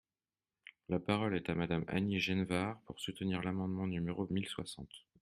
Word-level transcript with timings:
La 0.89 0.99
parole 0.99 1.35
est 1.35 1.47
à 1.51 1.53
Madame 1.53 1.83
Annie 1.87 2.19
Genevard, 2.19 2.81
pour 2.87 2.99
soutenir 2.99 3.43
l’amendement 3.43 3.85
numéro 3.85 4.25
mille 4.31 4.47
soixante. 4.47 5.05